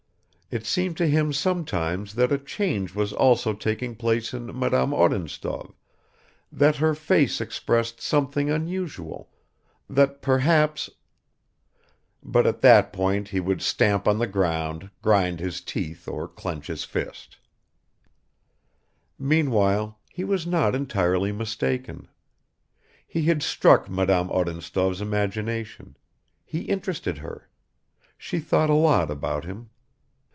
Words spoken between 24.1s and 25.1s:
Odintsov's